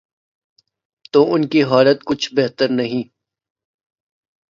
تو 1.13 1.33
ان 1.33 1.47
کی 1.47 1.63
حالت 1.63 2.03
کچھ 2.05 2.35
بہتر 2.35 2.69
نہیں۔ 2.69 3.03